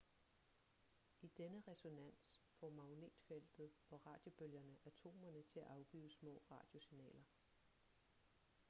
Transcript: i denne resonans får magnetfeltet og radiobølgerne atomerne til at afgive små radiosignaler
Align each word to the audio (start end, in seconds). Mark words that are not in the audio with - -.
i 1.21 1.27
denne 1.39 1.59
resonans 1.67 2.29
får 2.59 2.69
magnetfeltet 2.77 3.71
og 3.89 4.01
radiobølgerne 4.07 4.75
atomerne 4.93 5.43
til 5.43 5.59
at 5.59 5.67
afgive 5.77 6.09
små 6.09 6.41
radiosignaler 6.51 7.23